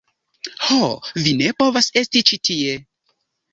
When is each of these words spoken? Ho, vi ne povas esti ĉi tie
Ho, 0.67 0.77
vi 1.27 1.35
ne 1.43 1.51
povas 1.61 1.91
esti 2.03 2.25
ĉi 2.33 2.43
tie 2.51 2.75